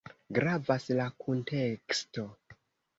[0.37, 2.29] Gravas la kunteksto.